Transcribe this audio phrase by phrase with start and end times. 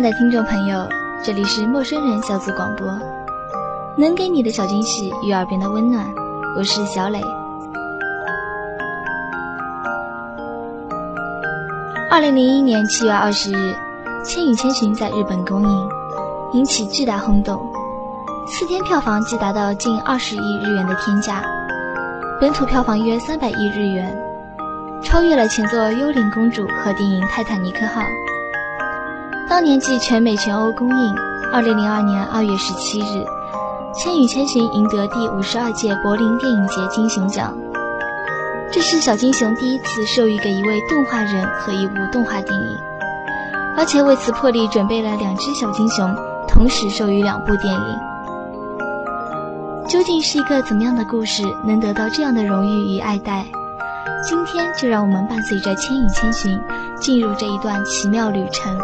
[0.00, 0.88] 爱的听众朋友，
[1.22, 2.88] 这里是陌生人小组广播，
[3.98, 6.06] 能给你的小惊喜与耳边的温暖，
[6.56, 7.20] 我是小磊。
[12.10, 13.74] 二零零一年七月二十日，
[14.24, 15.88] 《千与千寻》在日本公映，
[16.54, 17.60] 引起巨大轰动，
[18.46, 21.44] 四天票房即达到近二十亿日元的天价，
[22.40, 24.18] 本土票房约三百亿日元，
[25.02, 28.00] 超越了前作《幽灵公主》和电影《泰坦尼克号》。
[29.50, 31.14] 当年继全美全欧公映。
[31.52, 33.04] 二零零二年二月十七日，
[33.92, 37.52] 《千与千寻》赢得第五十二届柏林电影节金熊奖。
[38.70, 42.78] 这是小金熊第一次授予给一位动画人和一部动画电影，
[43.76, 46.14] 而且为此破例准备了两只小金熊，
[46.46, 47.98] 同时授予两部电影。
[49.88, 53.44] 究竟是一个怎么样的故事，能得到这样的荣誉与爱戴？
[54.22, 56.56] 今天就让我们伴随着《千与千寻》，
[57.00, 58.78] 进入这一段奇妙旅程。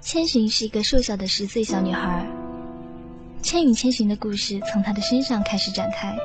[0.00, 2.26] 千寻是一个瘦小的十岁小女孩。
[3.42, 6.16] 千与千寻的故事从她的身上开始展开。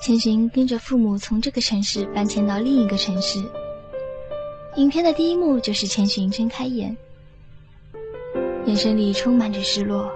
[0.00, 3.42] 千寻跟着父母从这个城市搬迁到另一个城市。
[4.76, 6.96] 影片的第一幕就是千寻睁开眼，
[8.66, 10.10] 眼神里充满着失落。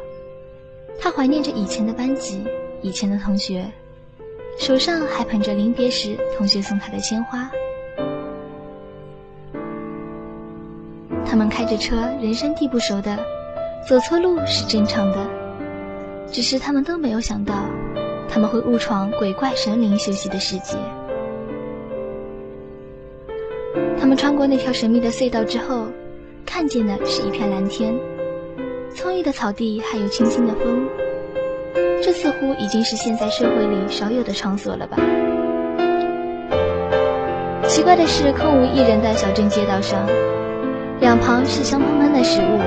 [1.00, 2.40] 她怀念着以前的班级，
[2.82, 3.68] 以前的同学，
[4.58, 7.50] 手上还捧着临别时同学送她的鲜花。
[11.28, 13.18] 他们开着车，人生地不熟的，
[13.86, 15.18] 走错路是正常的。
[16.32, 17.54] 只是他们都没有想到，
[18.30, 20.76] 他们会误闯鬼怪神灵休息的世界。
[24.00, 25.88] 他们穿过那条神秘的隧道之后，
[26.46, 27.94] 看见的是一片蓝天，
[28.94, 30.88] 葱郁的草地，还有清新的风。
[32.02, 34.96] 这似乎已经是现在社会里少有的场所了吧？
[37.68, 40.08] 奇怪的是，空无一人的小镇街道上。
[41.00, 42.58] 两旁是香喷喷的食物，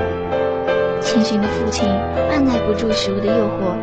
[1.02, 1.86] 千寻的父亲
[2.30, 3.76] 按耐不住食物的诱惑，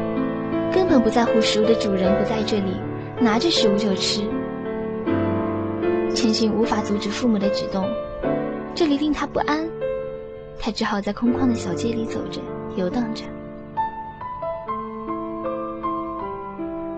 [0.73, 2.75] 根本不在乎食物的主人不在这里，
[3.19, 4.21] 拿着食物就吃。
[6.15, 7.87] 千寻无法阻止父母的举动，
[8.73, 9.59] 这里令他不安，
[10.59, 12.41] 他只好在空旷的小街里走着，
[12.75, 13.23] 游荡着。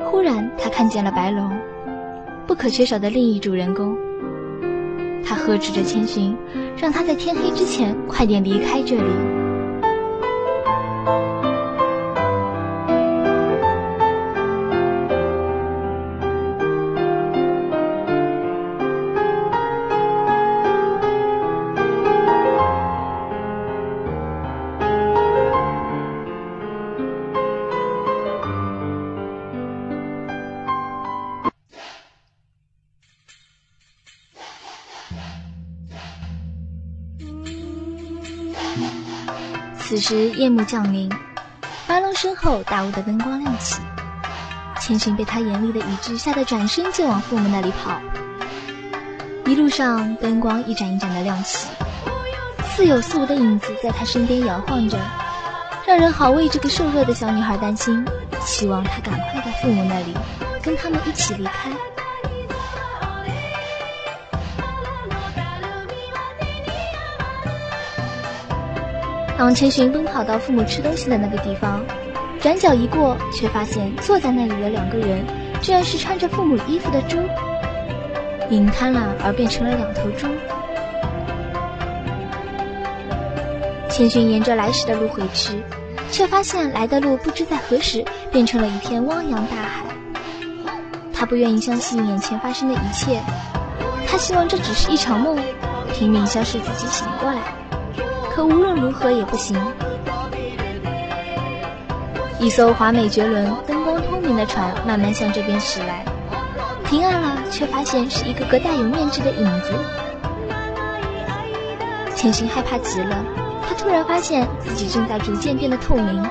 [0.09, 1.51] 忽然，他看见了白龙，
[2.47, 3.97] 不可缺少的另一主人公。
[5.23, 6.35] 他呵斥着千寻，
[6.77, 9.41] 让他在天黑之前快点离开这里。
[40.11, 41.09] 时夜幕降临，
[41.87, 43.79] 白龙身后大屋的灯光亮起，
[44.78, 47.97] 千寻被他严厉的语句吓得转身就往父母那里跑。
[49.46, 51.69] 一路上灯光一盏一盏的亮起，
[52.75, 54.99] 似有似无的影子在他身边摇晃着，
[55.87, 58.05] 让人好为这个瘦弱的小女孩担心，
[58.41, 60.13] 希望她赶快到父母那里，
[60.61, 61.72] 跟他们一起离开。
[69.41, 71.84] 当千寻奔跑到父母吃东西的那个地方，
[72.40, 75.26] 转角一过，却发现坐在那里的两个人，
[75.64, 77.17] 居然是穿着父母衣服的猪，
[78.52, 80.28] 因贪婪而变成了两头猪。
[83.90, 85.53] 千寻沿着来时的路回去，
[86.11, 89.84] 却发现来的路不知在何时变成了一片汪洋大海。
[91.11, 93.20] 他不愿意相信眼前发生的一切，
[94.05, 95.35] 他希望这只是一场梦，
[95.91, 97.41] 拼命想使自己醒过来，
[98.33, 99.59] 可无论如何也不行。
[102.39, 106.03] 一艘华美绝伦、灯光通明的船慢慢向这边驶来，
[106.85, 109.73] 停岸了，却发现是一个个带有面具的影子。
[112.16, 113.23] 千寻害怕极了，
[113.67, 116.23] 他突然发现自己正在逐渐变得透明。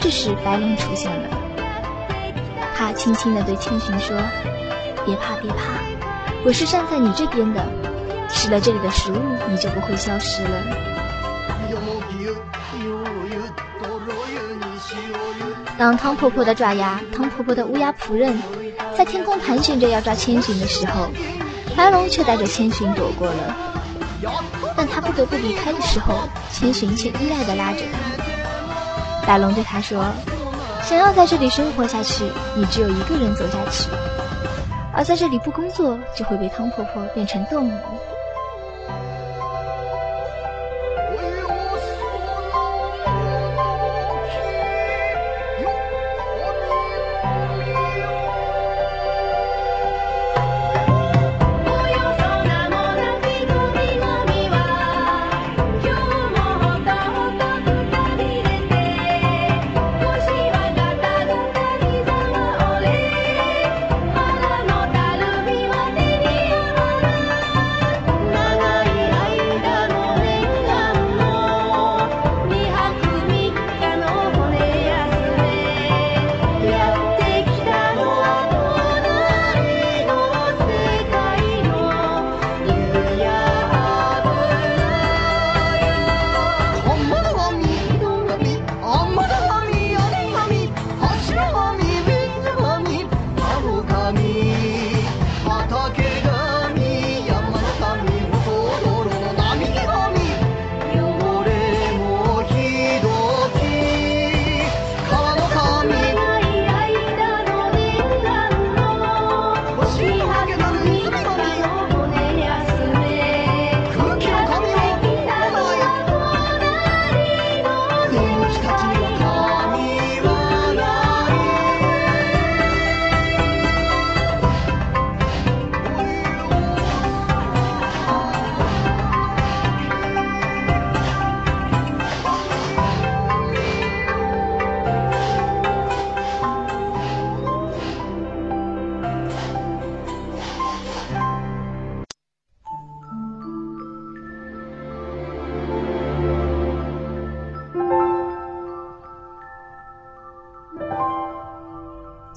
[0.00, 1.28] 这时，白龙出现了。
[2.74, 4.16] 他轻轻地对千寻说
[5.06, 5.80] ：“别怕，别怕，
[6.44, 7.64] 我是站在你这边的。
[8.28, 9.16] 吃了这里的食物，
[9.48, 10.50] 你就不会消失了。”
[15.76, 18.40] 当汤婆婆的爪牙、汤婆婆的乌鸦仆人
[18.96, 21.08] 在天空盘旋着要抓千寻的时候，
[21.76, 23.56] 白龙却带着千寻躲过了。
[24.76, 29.26] 但他不得不离开的时候，千寻却依赖地拉着他。
[29.26, 30.04] 白龙对他说。
[30.86, 32.24] 想要在这里生活下去，
[32.54, 33.88] 你只有一个人走下去；
[34.92, 37.72] 而在这里不工作，就会被汤婆婆变成动物。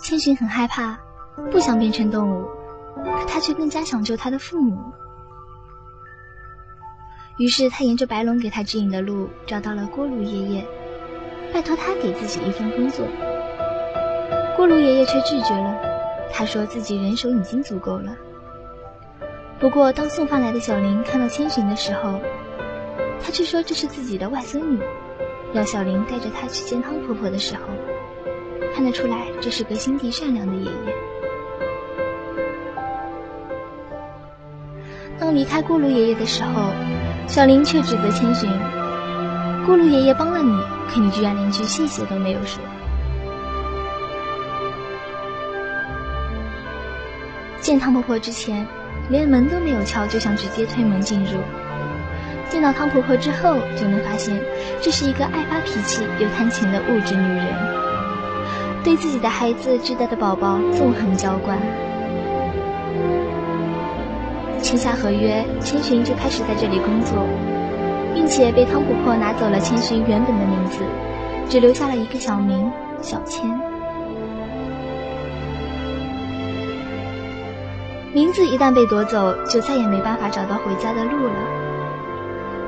[0.07, 0.97] 千寻很害怕，
[1.51, 2.47] 不想变成动物，
[2.95, 4.79] 可他却更加想救他的父母。
[7.37, 10.65] 于是他沿着白龙给他指引的路，找到了锅炉爷爷，
[11.53, 13.05] 拜托他给自己一份工作。
[14.55, 15.75] 锅炉爷爷却拒绝了，
[16.31, 18.15] 他说自己人手已经足够了。
[19.59, 22.17] 不过当送饭来的小林看到千寻的时候，
[23.21, 24.81] 他却说这是自己的外孙女，
[25.51, 27.63] 要小林带着她去见汤婆婆的时候。
[28.77, 30.71] 看得出来，这是个心地善良的爷爷。
[35.19, 36.69] 当离开锅炉爷爷的时候，
[37.25, 38.47] 小林却指责千寻
[39.65, 40.55] ：“锅炉爷爷帮了你，
[40.87, 42.63] 可你居然连句谢谢都没有说。”
[47.59, 48.63] 见汤婆婆之前，
[49.09, 51.39] 连门都没有敲，就想直接推门进入；
[52.47, 54.39] 见到汤婆婆之后，就能发现
[54.79, 57.76] 这是一个爱发脾气又贪钱的物质女人。
[58.87, 61.59] 对自己的孩子巨大的宝宝纵横浇灌，
[64.61, 67.27] 签下合约，千寻就开始在这里工作，
[68.13, 70.85] 并且被汤婆婆拿走了千寻原本的名字，
[71.49, 73.45] 只留下了一个小名小千。
[78.13, 81.33] 名字一旦被夺走，就再也没办法找到回家的路了。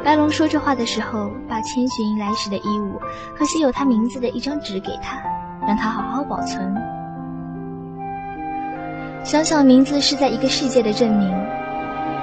[0.04, 3.00] 白龙说这话的时候，把千寻来时的衣物
[3.38, 5.18] 和写有他名字的一张纸给他。
[5.70, 6.76] 让他好好保存。
[9.24, 11.32] 想想名字是在一个世界的证明，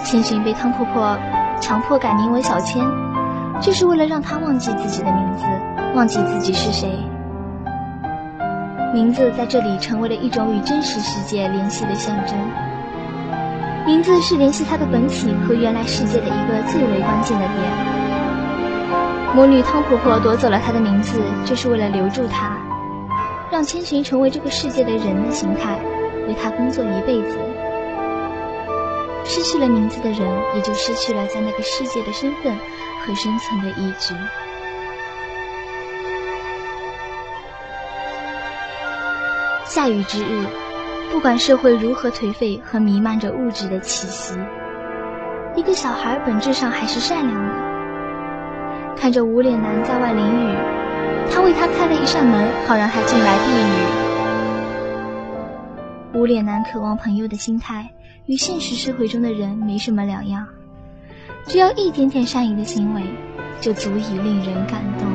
[0.03, 1.17] 千寻被汤婆婆
[1.61, 2.85] 强迫改名为小千，
[3.61, 5.45] 就是为了让他忘记自己的名字，
[5.95, 6.99] 忘记自己是谁。
[8.93, 12.37] 名字在这里成为了一种与真实世界联系的象征。
[13.87, 17.63] 名字是联系他的本体和原来世界的一个最为关键的点。
[19.37, 22.56] 魔女汤婆婆夺走了他的名字，就是为了留住他，
[23.57, 25.81] 让千寻成为这个世界的人的形态，
[26.29, 27.39] 为他工作一辈子。
[29.25, 30.21] 失去了名字的人，
[30.55, 32.55] 也就失去了在那个世界的身份
[33.01, 34.15] 和生存的意志。
[39.65, 40.45] 下雨之日。
[41.11, 44.39] 不管社会如何颓废和弥漫着物质的气息，
[45.55, 48.95] 一个小孩本质上还是善良的。
[48.97, 50.59] 看着无脸男在外淋雨，
[51.31, 54.07] 他为他开了一扇门，好让他进来避雨。
[56.19, 57.91] 无脸男渴望朋友的心态，
[58.27, 60.47] 与现实社会中的人没什么两样。
[61.47, 63.03] 只要一点点善意的行为，
[63.61, 65.09] 就足以令人感动。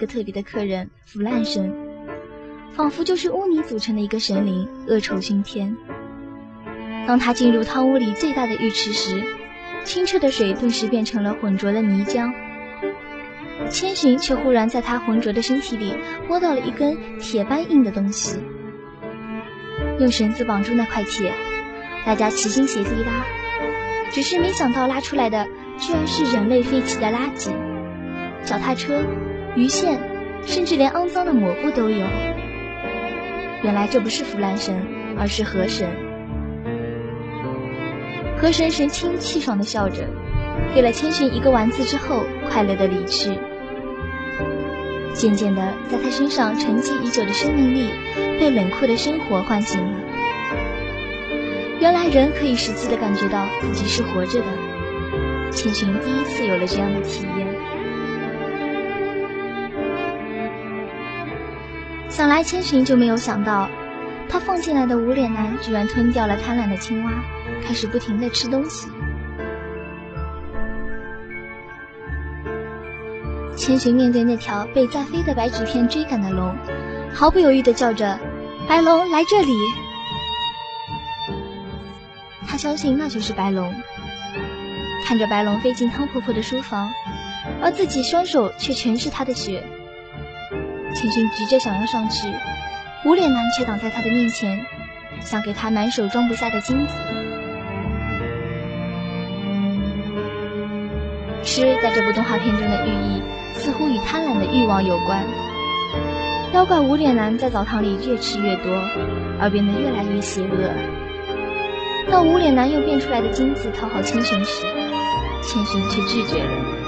[0.00, 1.70] 一个特别的客人，腐烂神，
[2.72, 5.76] 仿佛就是污泥组成的一个神灵，恶臭熏天。
[7.06, 9.22] 当他进入汤屋里最大的浴池时，
[9.84, 12.32] 清澈的水顿时变成了浑浊的泥浆。
[13.68, 15.94] 千寻却忽然在他浑浊的身体里
[16.26, 18.38] 摸到了一根铁般硬的东西，
[19.98, 21.30] 用绳子绑住那块铁，
[22.06, 23.26] 大家齐心协力拉，
[24.12, 27.50] 只是没想到拉出来的居然是人类废弃的垃圾，
[28.46, 29.04] 脚踏车。
[29.56, 30.00] 鱼线，
[30.46, 32.06] 甚至连肮脏的抹布都有。
[33.62, 34.80] 原来这不是腐烂神，
[35.18, 35.88] 而是河神。
[38.38, 40.06] 河神神清气爽地笑着，
[40.74, 43.38] 给了千寻一个丸子之后，快乐地离去。
[45.12, 47.90] 渐渐的，在他身上沉寂已久的生命力
[48.38, 49.98] 被冷酷的生活唤醒了。
[51.80, 54.46] 原来人可以实际地感觉到自己是活着的。
[55.50, 57.59] 千寻第一次有了这样的体验。
[62.20, 63.66] 想来千寻就没有想到，
[64.28, 67.10] 他放进来的无脸男居然吞掉了贪婪的青蛙，
[67.66, 68.90] 开始不停的吃东西。
[73.56, 76.54] 千寻面对那条被在飞的白纸片追赶的龙，
[77.10, 78.20] 毫不犹豫的叫着
[78.68, 79.54] ：“白龙，来这里！”
[82.46, 83.74] 他相信那就是白龙。
[85.06, 86.86] 看着白龙飞进汤婆婆的书房，
[87.62, 89.64] 而自己双手却全是他的血。
[90.94, 92.28] 千寻急着想要上去，
[93.04, 94.64] 无脸男却挡在他的面前，
[95.20, 96.94] 想给他满手装不下的金子。
[101.42, 103.22] 吃在这部动画片中的寓意，
[103.54, 105.24] 似乎与贪婪的欲望有关。
[106.52, 108.72] 妖怪无脸男在澡堂里越吃越多，
[109.40, 110.70] 而变得越来越邪恶。
[112.10, 114.66] 当无脸男用变出来的金子讨好千寻时，
[115.42, 116.79] 千寻却拒绝了。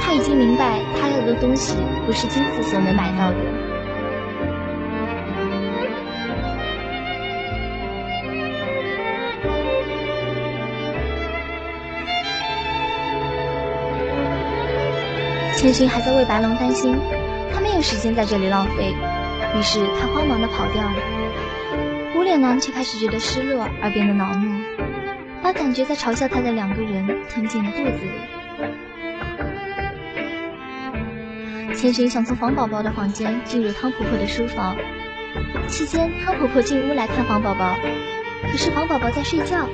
[0.00, 1.76] 他已经明白，他要的东西
[2.06, 3.36] 不是金子所能买到的。
[15.56, 16.96] 千寻还在为白龙担心，
[17.52, 18.94] 他没有时间在这里浪费，
[19.58, 20.92] 于是他慌忙的跑掉了。
[22.14, 24.48] 无脸男却开始觉得失落而变得恼怒，
[25.42, 28.35] 把感觉在嘲笑他的两个人吞进了肚子里。
[31.76, 34.74] 千寻想从房宝宝的房间进入汤婆婆的书房，
[35.68, 37.76] 期间汤婆婆进屋来看房宝宝，
[38.50, 39.68] 可是房宝宝在睡觉，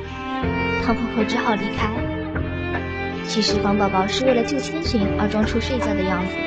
[0.85, 1.88] 汤婆婆只好离开。
[3.28, 6.42] 其实房宝宝是为了救千寻而装出睡觉的样子的。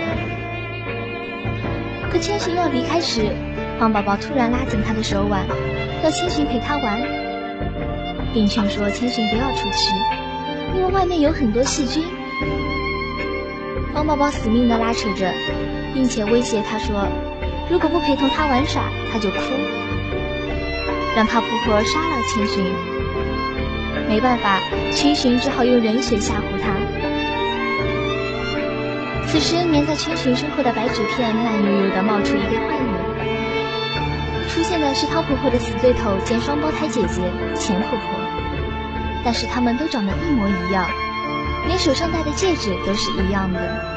[2.12, 3.31] 可千寻要离开时，
[3.79, 5.45] 房宝宝突然拉紧她的手腕，
[6.03, 7.01] 要千寻陪他玩，
[8.33, 9.95] 并劝说千寻不要出去，
[10.75, 12.03] 因为外面有很多细菌。
[13.95, 15.31] 黄宝宝死命的拉扯着，
[15.93, 17.07] 并且威胁他说
[17.71, 19.37] ：“如果不陪同他玩耍，他就哭。”
[21.15, 22.61] 让他婆婆杀了千寻。
[24.09, 24.59] 没办法，
[24.91, 26.75] 千寻只好用人血吓唬他。
[29.27, 32.93] 此时，粘在千寻身后的白纸片慢悠悠的冒出一个幻影，
[34.49, 37.21] 出现的是汤婆婆的死对头兼双胞胎姐姐
[37.55, 38.09] 钱婆婆，
[39.23, 40.85] 但是他们都长得一模一样。
[41.67, 43.94] 连手上戴的戒指都是一样的。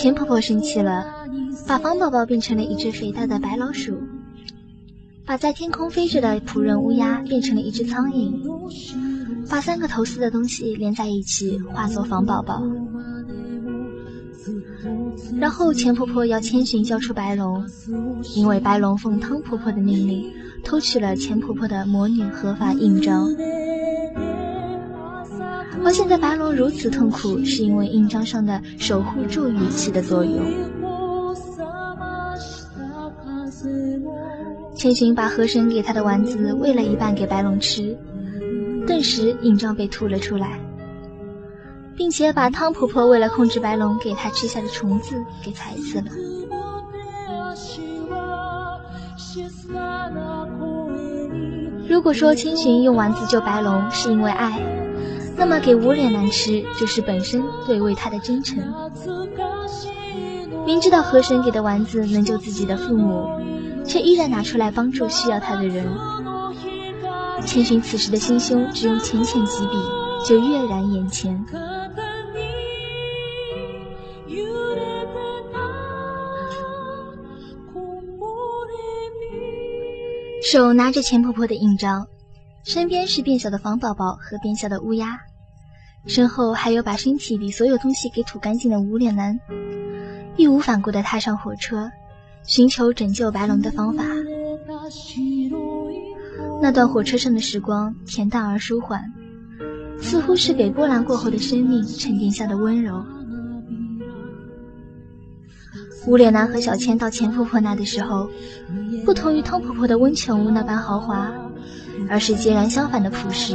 [0.00, 1.04] 钱婆婆生气了，
[1.68, 3.98] 把方宝宝变成了一只肥大的白老鼠，
[5.26, 8.32] 把在天空飞着的仆人乌鸦变成了一只苍蝇，
[9.50, 12.62] 把三个头丝的东西连在一起化作方宝宝。
[15.38, 17.62] 然后钱婆婆要千寻交出白龙，
[18.34, 20.32] 因为白龙奉汤婆婆的命令
[20.64, 23.28] 偷取了钱婆婆的魔女合法印章。
[25.84, 30.42] 而现在白龙如此痛苦，是因为印章上的守护咒语起的作用。
[34.74, 37.96] 千寻把河神给他的丸子喂了一半给白龙吃，
[38.86, 40.58] 顿时印章被吐了出来。
[41.96, 46.06] 并且把汤婆婆为了控制白龙给他吃下的虫子给踩死了。
[51.86, 54.58] 如果说千寻用丸子救白龙是因为爱，
[55.40, 58.62] 那么给无脸男吃就是本身对为他的真诚。
[60.66, 63.26] 明知道河神给的丸子能救自己的父母，
[63.86, 65.86] 却依然拿出来帮助需要他的人。
[67.46, 69.72] 千寻此时的心胸，只用浅浅几笔
[70.28, 71.42] 就跃然眼前。
[80.42, 82.06] 手拿着钱婆婆的印章，
[82.62, 85.18] 身边是变小的房宝宝和变小的乌鸦，
[86.06, 89.38] 身后还有把身体里所有东西给吐干净的无脸男，
[90.36, 91.90] 义无反顾地踏上火车，
[92.44, 94.04] 寻求拯救白龙的方法。
[96.62, 99.12] 那段火车上的时光恬淡而舒缓，
[100.00, 103.04] 似乎是给波澜过后的生命沉淀下的温柔。
[106.06, 108.28] 无脸男和小千到钱婆婆那的时候，
[109.04, 111.30] 不同于汤婆婆的温泉屋那般豪华，
[112.08, 113.54] 而是截然相反的朴实。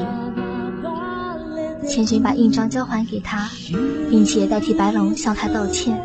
[1.88, 3.50] 千寻把印章交还给他，
[4.10, 6.02] 并且代替白龙向他道歉。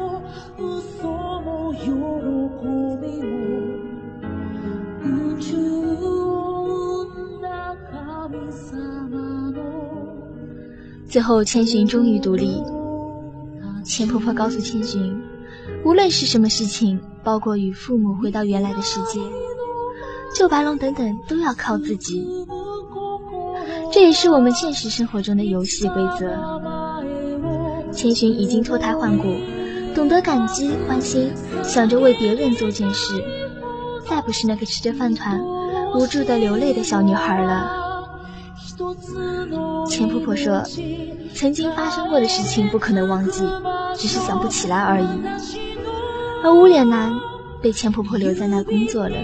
[11.09, 12.63] 最后，千寻终于独立。
[13.85, 15.21] 钱婆婆告诉千寻。
[15.85, 19.21] 无论是什么事情，包括与父母回到原来的世界、
[20.35, 22.25] 救白龙等等，都要靠自己。
[23.93, 26.29] 这也是我们现实生活中的游戏规则。
[27.93, 29.35] 千寻已经脱胎换骨，
[29.95, 31.33] 懂得感激、欢心，
[31.65, 33.23] 想着为别人做件事，
[34.09, 35.41] 再不是那个吃着饭团、
[35.95, 37.79] 无助的流泪的小女孩了。
[39.89, 40.63] 钱婆婆说
[41.35, 43.45] ：“曾经发生过的事情不可能忘记，
[43.97, 45.07] 只是想不起来而已。”
[46.43, 47.13] 而无脸男
[47.61, 49.17] 被钱婆婆留在那工作了。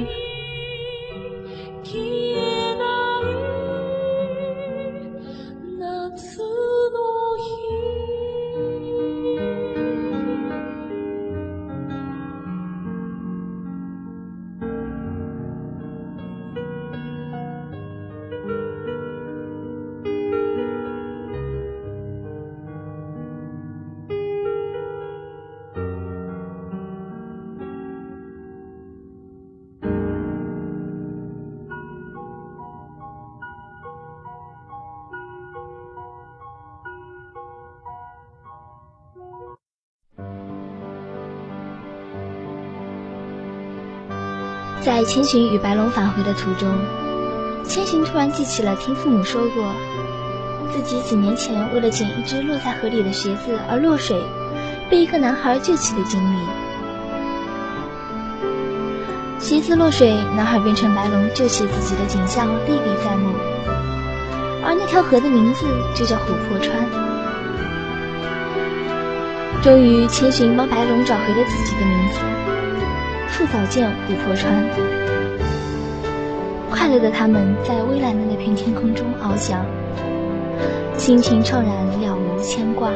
[44.86, 46.68] 在千寻与白龙返回的途中，
[47.64, 49.74] 千寻突然记起了听父母说过，
[50.72, 54.22] 自己几年前为了捡一只落在河里的鞋子而落水，
[54.88, 56.38] 被一个男孩救起的经历。
[59.40, 63.32] 鞋子落水，男孩变成白龙救起自己的景象历历在目，
[64.64, 66.88] 而那条河的名字就叫琥珀川。
[69.64, 72.35] 终于，千寻帮白龙找回了自己的名字。
[73.36, 74.50] 树早见琥珀川，
[76.70, 79.62] 快乐的他们在蔚蓝的那片天空中翱翔，
[80.96, 81.66] 心情怅然，
[82.00, 82.90] 了无牵挂。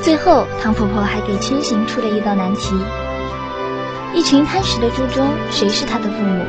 [0.00, 2.74] 最后，唐婆婆还给千寻出了一道难题：
[4.14, 6.42] 一群贪食的猪中，谁是她的父母？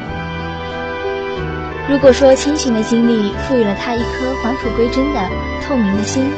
[1.89, 5.19] 如果说千寻的经历赋予了他一颗返璞归真的
[5.67, 6.31] 透明的心，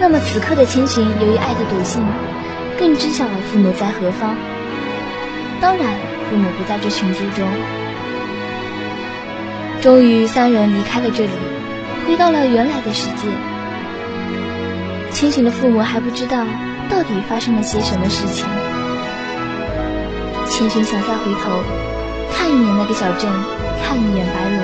[0.00, 2.04] 那么此刻的千寻由于爱的笃信，
[2.78, 4.36] 更知晓了父母在何方。
[5.60, 5.86] 当然，
[6.30, 7.48] 父母不在这群猪中。
[9.80, 11.32] 终于，三人离开了这里，
[12.06, 13.28] 回到了原来的世界。
[15.10, 16.44] 千寻的父母还不知道
[16.88, 18.46] 到底发生了些什么事情。
[20.48, 21.50] 千寻想再回头
[22.32, 23.30] 看一眼那个小镇，
[23.82, 24.60] 看一眼白龙，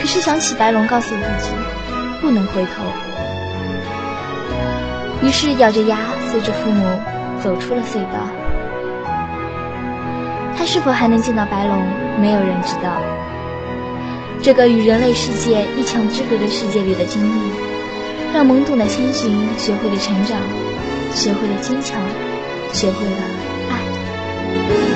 [0.00, 1.50] 可是想起白龙告诉自己
[2.20, 2.82] 不能回头，
[5.22, 5.98] 于是咬着牙
[6.30, 6.84] 随着父母
[7.42, 8.28] 走出了隧道。
[10.56, 11.86] 他是否还能见到白龙，
[12.20, 13.00] 没有人知道。
[14.42, 17.50] 这个与人类世界一墙之隔的世界里的经历，
[18.32, 20.38] 让懵懂的千寻学会了成长，
[21.12, 22.00] 学会了坚强，
[22.72, 23.10] 学会了
[23.70, 24.87] 爱。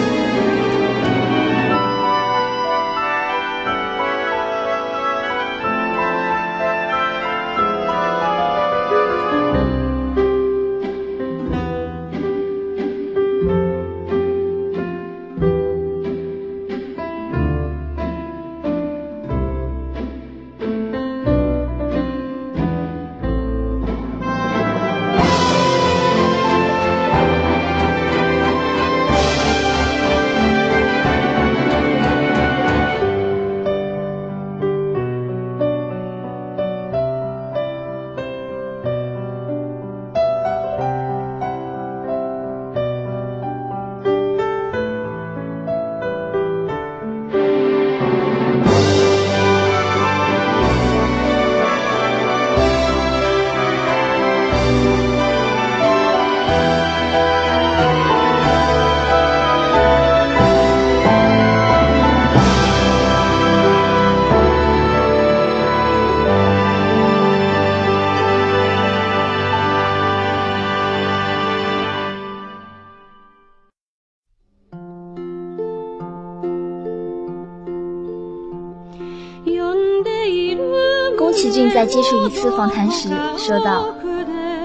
[81.92, 83.85] 接受一次访谈时说道：“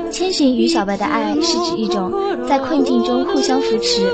[0.09, 2.09] 千寻与小白的爱是指一种
[2.47, 4.09] 在困境中互相扶持，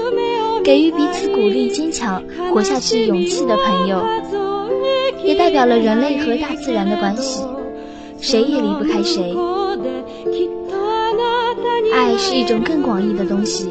[0.63, 4.04] 给予彼此鼓励、坚强活下去勇气的朋友，
[5.23, 7.43] 也代表了人类和大自然的关系，
[8.19, 9.38] 谁也离不开谁。
[11.93, 13.69] 爱是一种更广义的东西，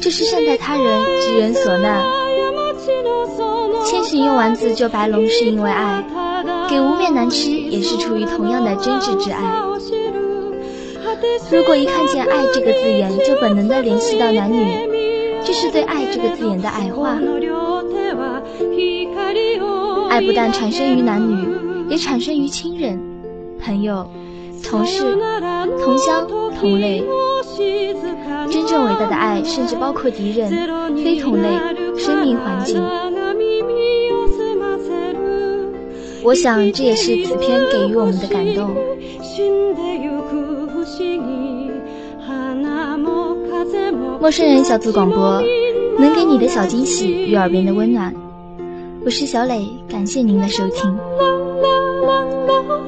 [0.00, 2.04] 这是善待他人、知人所难。
[3.84, 6.04] 千寻用丸子救白龙是因为爱。”
[6.68, 9.40] 给无面男吃也是出于同样的真挚之爱。
[11.50, 14.66] 如果一看见“爱”这个字眼就本能的联系到男女，
[15.42, 17.18] 这是对“爱”这个字眼的矮化。
[20.10, 21.48] 爱不但产生于男女，
[21.88, 23.00] 也产生于亲人、
[23.58, 24.06] 朋友、
[24.62, 25.16] 同事、
[25.82, 26.26] 同乡、
[26.60, 27.02] 同类。
[28.50, 30.50] 真正伟大的爱，甚至包括敌人、
[30.96, 31.48] 非同类、
[31.96, 32.82] 生命环境。
[36.28, 38.76] 我想，这也是此片给予我们的感动。
[44.20, 45.42] 陌生人小组广播，
[45.98, 48.14] 能给你的小惊喜与耳边的温暖。
[49.06, 50.94] 我是小磊，感谢您的收听。
[50.94, 51.00] 啦
[52.02, 52.87] 啦啦啦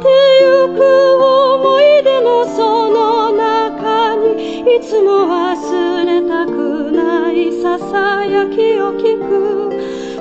[0.00, 0.08] て
[0.40, 0.78] ゆく
[1.22, 9.70] 思い出のその中にいつも忘れたくないささやきを聞く。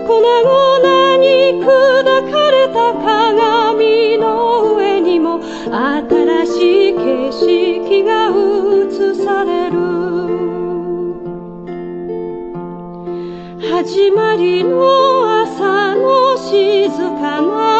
[0.06, 1.66] 粉々に砕
[2.32, 9.74] かれた鏡の上にも新しい景色が映される。
[13.72, 17.73] 始まりの朝の静かな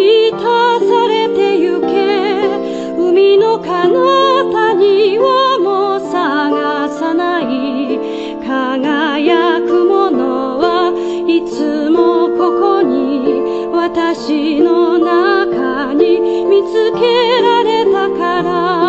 [0.00, 1.84] 満たされてゆけ。
[2.96, 7.44] 海の彼方にはもう探さない。
[8.46, 10.92] 輝くものは
[11.28, 13.68] いつもここに。
[13.72, 18.79] 私の中に見つけられたから。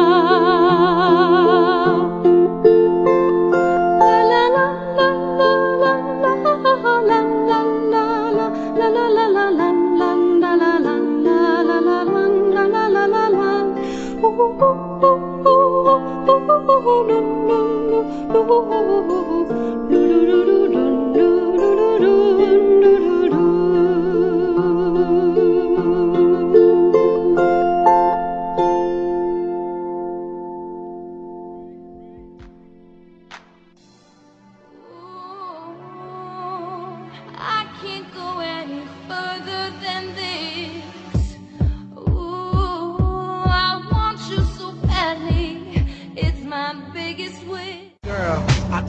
[18.53, 19.40] Ooh.